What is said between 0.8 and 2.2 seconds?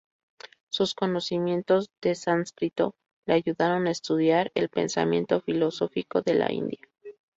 conocimientos de